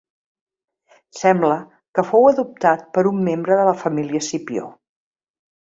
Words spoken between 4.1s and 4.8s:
Escipió.